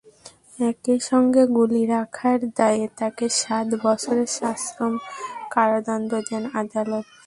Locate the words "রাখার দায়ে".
1.87-2.85